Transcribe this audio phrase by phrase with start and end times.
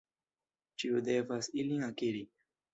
[0.85, 2.27] Ĉiu devas ilin akiri.